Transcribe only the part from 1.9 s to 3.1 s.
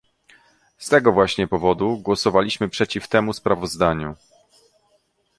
głosowaliśmy przeciw